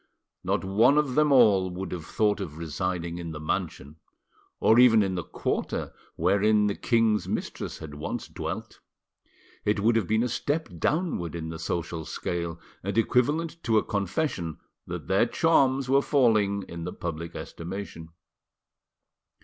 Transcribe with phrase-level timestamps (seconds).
[0.43, 3.97] Not one of them all would have thought of residing in the mansion,
[4.59, 8.79] or even in the quarter, wherein the king's mistress had once dwelt.
[9.63, 13.83] It would have been a step downward in the social scale, and equivalent to a
[13.83, 18.09] confession that their charms were falling in the public estimation.